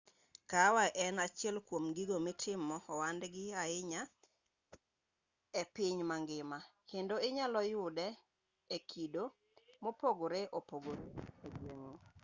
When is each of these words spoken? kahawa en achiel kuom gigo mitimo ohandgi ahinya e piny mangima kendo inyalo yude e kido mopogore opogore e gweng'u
kahawa 0.49 0.83
en 1.05 1.15
achiel 1.25 1.55
kuom 1.67 1.85
gigo 1.95 2.17
mitimo 2.27 2.75
ohandgi 2.93 3.45
ahinya 3.63 4.01
e 5.61 5.63
piny 5.75 5.99
mangima 6.09 6.59
kendo 6.89 7.15
inyalo 7.27 7.59
yude 7.73 8.07
e 8.75 8.77
kido 8.89 9.23
mopogore 9.83 10.41
opogore 10.57 11.03
e 11.45 11.47
gweng'u 11.57 11.93